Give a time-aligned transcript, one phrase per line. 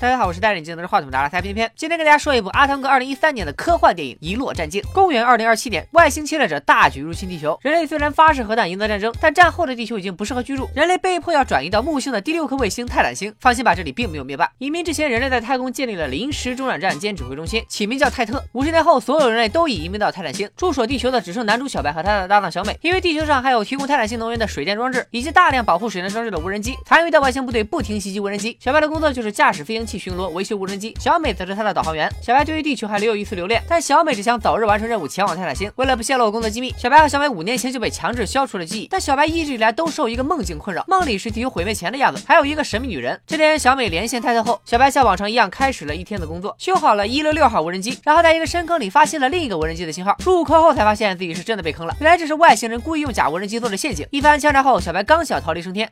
[0.00, 4.80] 大家好，我是带领镜头的话筒的阿塞偏偏，今天跟大家说一部阿汤哥二零一三年的科幻电影《遗落战境》。
[4.92, 13.34] 公元二零二七年，外星侵略者大举入侵地球，人类虽然发射核弹赢得战争，但战后的地球已经不适合居住，人类被迫要转移到木星的第六颗卫星泰坦星。
[13.40, 14.48] 放心吧，这里并没有灭霸。
[14.58, 18.40] 移民之前，人类在太空建立了临时中转站兼指挥中心，起名叫泰特。
[18.52, 26.76] 五十年后，所有人类都已移民到泰坦星，驻守地球的只剩男主小白和他的搭档小美，因为地球上还有提供泰坦星能源的水电装置，以及大量保护水电装置的无人机。
[26.86, 30.68] 残余的外星部队不停袭击无人机，小白的工作就是驾驶飞行器巡逻，维修无。
[30.68, 32.12] 人机小美则是他的导航员。
[32.20, 35.72] 小白对于地球还留有一丝留恋，但小美只想早日完成任务，前往泰坦星。
[35.76, 38.86] 为了不泄露工作机密，小白和小美五年前就被强制消除了记忆。
[38.90, 43.18] 但小白一直以来都受一个梦境困扰，梦里是地球毁灭前的样子，还有一个神秘女人。
[43.26, 50.14] 这天，小美连线泰特后，小白像往常一样开始了一天的工作，修好了一六六号无人机，然后在一个深坑里发现了另一个无人机的信号。
[50.22, 54.06] 入坑后才发现自己是真的被坑了，原来这是外星人故意用假无人机做的陷阱。
[54.10, 55.90] 一番枪战后，小白刚想逃离升天。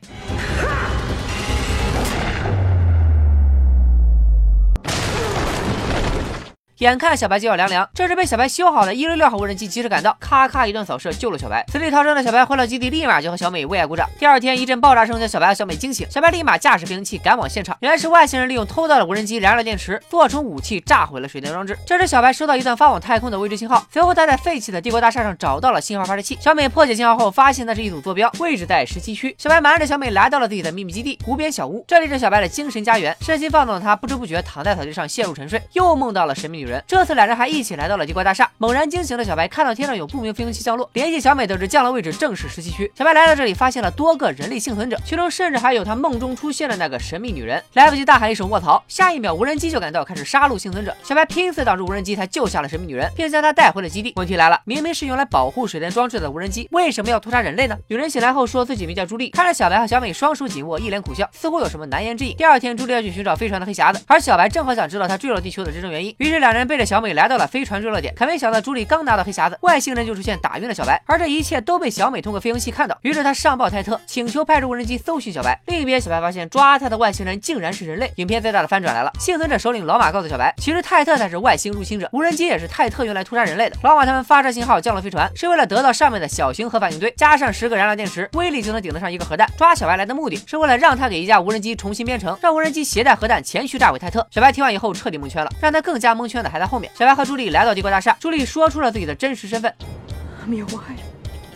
[6.79, 11.65] 眼看小白就要凉凉，这时被小白修好的一六六号无人机及时赶到，咔咔一顿扫射救了小白。
[11.71, 14.07] 死里逃生的小白回到基地，立马就和小美为爱鼓掌。
[14.19, 17.75] 第二天一阵爆炸声将小白和小美惊醒，小白立马驾驶飞行器赶往现场。
[17.79, 21.75] 原来是外星人利用偷到的无人机燃料电池做成武器，炸毁了水电装置。
[21.83, 26.37] 这时小白收到一段发往太空的未知信号，随后他在废弃的帝国大厦上找到了信号发射器。
[26.39, 29.35] 小美破解信号后，发现那是一组坐标，位置在十七区。
[29.39, 33.17] 小白瞒着小美来到了自己的秘密基地——湖边小屋，这里是小白的精神家园。
[33.21, 36.83] 身心放纵的他不知不觉躺在草地上陷入沉睡，又梦到了神秘女人。
[36.87, 37.47] 这次两人还。
[37.47, 42.91] 一起来到了帝国大厦，猛然惊醒的小白看到天上有不明飞行器降落，联系小美得知降落位置正是十七区。
[42.93, 47.63] 小白来到这里，发现了多个人类幸存者，其中甚至还有他梦中出现的那个神秘女人。
[47.73, 50.93] 来不及大喊一声卧槽，下一秒无人机就赶到，开始杀戮幸存者。
[51.03, 54.11] 小白拼死挡住无人机，才救下了神秘女人，并将她带回了基地。
[54.17, 57.77] 问题来了，明明是用来保护水电装置的无人机，为什么要屠杀人类呢？
[57.87, 62.35] 女人醒来后说自己名叫朱莉，看着小白和小美双手紧握，一脸苦笑，似乎有什么难言之隐。
[62.35, 68.13] 第二天，朱莉要去寻找飞船的黑匣子，而小白正好想知道他坠落地球的真正原因，于是两人人背着小美来到了飞船坠落点。
[68.15, 71.01] 可没想到，朱莉刚拿到黑匣子，外星人就出现，打晕了小白。
[71.05, 75.59] 而这一切都被小美通过飞行器看到，于是她上报泰特，请求派出无人机搜寻小白。
[75.67, 78.11] 另一边，小白发现抓他的外星人竟然是人类。
[78.15, 83.75] 影片最大的翻转来了，幸存者首领老马告诉小白，其实泰特才是外星入侵者，无人机也是泰特用来屠杀人类的。
[83.83, 89.47] 老马他们发射信号降落飞船，是为了得到上面的小型核反应堆，加上十个燃料电池，威力就能顶得上一个核弹。
[89.57, 94.25] 抓小白来的目的是为了让他给一架无人机重新编程，让无人机携带核弹前去炸毁泰特。
[94.31, 96.91] 小白听完以后彻底蒙圈了，让他更加蒙圈的还在后面。
[96.97, 98.87] 小白和朱莉来到帝国大厦，朱莉说出了。
[98.87, 99.71] 自己的真实身份。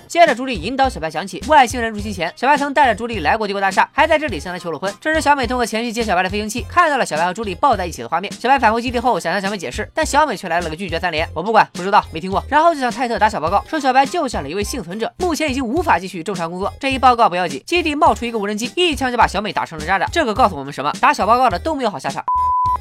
[0.08, 4.94] 接着，朱莉引导小白想起外星人入侵前，小白曾带着朱莉来过帝国大厦，还在这里向她求了婚。
[5.00, 8.32] 这时，小美通过前去接小白的飞行器，看到了小白和朱莉抱在一起的画面。
[8.34, 12.44] 小白返回基地后，想向小美解释，但小美却来了个拒绝三连：我不管，不知道，没听过。
[12.50, 16.72] 然后就向泰特打小报告，说小白救下了一位幸存者，目前已经无法继续正常工作。
[16.78, 20.06] 这一报告不要紧，基地冒出一个无人机，一枪就把小美打成了渣渣。
[20.12, 20.92] 这个告诉我们什么？
[21.00, 22.22] 打小报告的都没有好下场。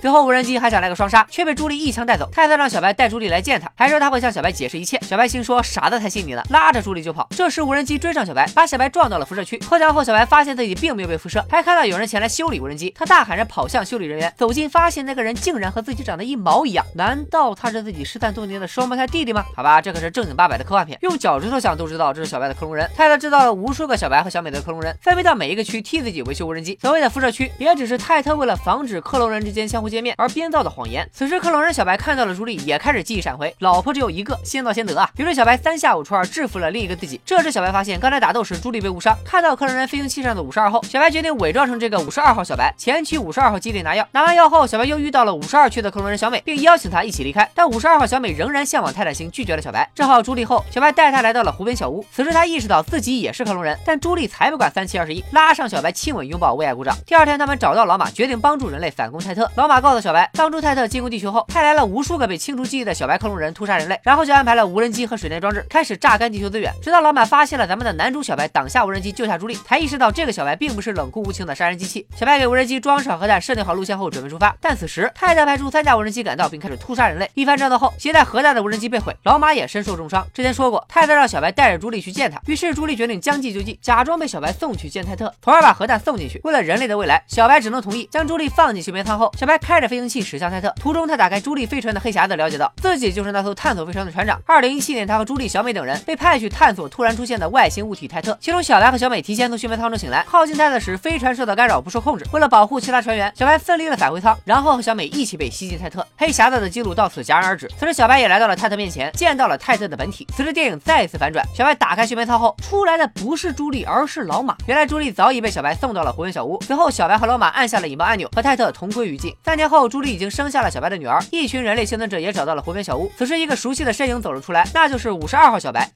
[0.00, 2.26] 随后，无人机还想来个双杀，却被朱莉一枪带走。
[2.32, 4.98] 泰特让小白带朱莉来见他，还说他会向小白解释一切。
[5.02, 7.28] 小白心说傻子才信你呢，拉着朱莉就跑。
[7.36, 9.58] 这时，无人机追上小白，把小白撞到了辐射区。
[9.58, 12.94] 破墙后，小白发现自己并没有被辐射，还看到有人前来修理无人机。
[12.96, 16.82] 他大喊着跑向修理人员，走近发现那个人竟然和自己长得一毛一样。
[16.94, 19.44] 难道他是自己失散多年的双胞胎弟弟吗？
[19.54, 22.88] 好吧，这可是正经八百的科幻片，用脚趾头想都知道这是小白的克隆人。
[22.96, 26.78] 泰特制造了无数个小白和小美的克隆人，分别到每一个区替自己维修无人机。
[26.80, 30.70] 所谓的辐射区，也只是泰特为了防止克隆人之间相互见面而编造的。
[30.70, 31.04] 谎言。
[31.12, 33.52] 此时，克隆人小白看到了朱莉，也开始记忆闪回。
[33.58, 35.10] 老婆只有一个，先到先得啊！
[35.16, 37.20] 于是小白三下五除二制服了另一个自己。
[37.26, 39.18] 这时，小白发现刚才打斗时朱莉被误伤。
[39.24, 44.06] 看到克隆人飞行器上的五十二号，小白决定伪装成这个五十二号小白，前去五十二号基地拿药。
[44.12, 47.50] 拿完药后，小白又遇到了五十二区的克隆人小美，并邀请她一起离开。
[47.52, 49.90] 但五十二号小美仍然向往泰坦星，拒绝了小白。
[49.92, 52.06] 治好朱莉后，小白带她来到了湖边小屋。
[52.12, 56.96] 此时他意识到自己也是克隆人，但朱莉才不管三七二十一，拉上小白亲吻拥抱，为爱鼓掌。
[57.04, 59.50] 第二天，他们找到老马，决定帮助人类反攻泰特。
[59.56, 61.44] 老马告诉小白，当初泰特进攻地球后。
[61.48, 66.72] 派来了无数个被清除记忆的小白克隆人屠杀人类，然后就安排了无人机和水电装置开始榨干地球资源。
[66.82, 72.06] 直到老马发现了咱们的男主小白挡下无人机救下朱莉，才意识到这个小白并不是冷酷无情的杀人机器。
[72.16, 74.54] 小白给无人机装上核弹，设定好路线后准备出发。
[74.60, 77.30] 但此时泰特派出三架无人机赶到，并开始屠杀人类。
[77.34, 80.26] 一番战斗后，携带核弹的无人机被毁，老马也身受重伤。
[80.32, 86.40] 之前说过，泰特让小白带着朱莉去见他，于是朱莉决定将计就计，假装被小白送去见泰特，从而把核弹送进去。
[86.44, 90.70] 为了人类的未来，小白只能同意将朱莉放进休眠舱后，小白开着飞行器驶向泰特。
[90.78, 92.10] 途中他打开朱莉飞船的黑。
[92.10, 94.36] 匣子了解到自己就是那艘探索飞船的船长。
[94.44, 98.36] 二零一七年，他和朱莉、小美等人被派去探索突然出现的外星物体泰特。
[98.40, 102.26] 其中，小白和小美提前从休眠舱中醒来，靠近泰特时，飞船受到干扰，不受控制。
[102.32, 106.04] 为了保护其他船员，小白分离了返回舱，然后和小美一起被吸进泰特。
[106.16, 107.70] 黑匣子的记录到此戛然而止。
[107.78, 110.26] 此时，小白也来到了泰特面前，见到了泰特的本体。
[110.34, 114.56] 此时，电影再次反转，小白打开休眠舱后，出来的不是朱莉，而是老马。
[114.66, 116.60] 原来，朱莉早已被小白送到了火焰小屋。
[116.62, 119.32] 随后，小白和老马按下了引爆按钮，和泰特同归于尽。
[119.44, 123.12] 三年后，朱莉已经生下了小白的女儿，一群人类幸存者也找到了湖边小屋。
[123.18, 125.90] 此时，一个熟悉的身影走了出来，那就是五十二号小白。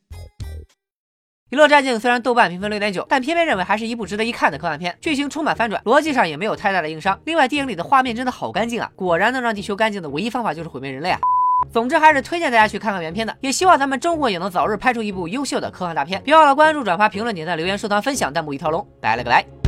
[1.51, 7.19] 娱乐战境虽然豆瓣评分六点九，但偏偏认为还是一部值得一看的科幻片，剧情充满翻转，逻辑上也没有太大的硬伤。
[7.25, 8.91] 另外，电影里的画面真的好干净啊！
[8.95, 11.19] 果然能让地球干净的唯一方法就是毁灭人类啊！
[11.73, 16.21] 总之，还是推荐大家去看看原片的，也希望咱们中国也能早日拍出一部优秀的科幻大片。
[16.23, 19.64] 别忘了关注、转发、评论、点赞、留言、收藏、分享、弹幕一条龙，拜了个拜。